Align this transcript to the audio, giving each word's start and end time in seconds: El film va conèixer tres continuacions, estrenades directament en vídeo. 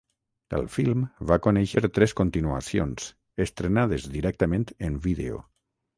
El 0.59 0.63
film 0.75 1.03
va 1.31 1.37
conèixer 1.47 1.83
tres 1.99 2.15
continuacions, 2.21 3.07
estrenades 3.47 4.09
directament 4.17 4.67
en 4.89 4.99
vídeo. 5.05 5.39